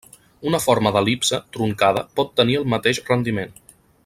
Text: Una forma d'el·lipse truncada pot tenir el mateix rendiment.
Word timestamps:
Una 0.51 0.59
forma 0.63 0.91
d'el·lipse 0.95 1.41
truncada 1.57 2.05
pot 2.21 2.35
tenir 2.41 2.59
el 2.63 2.69
mateix 2.75 3.05
rendiment. 3.15 3.59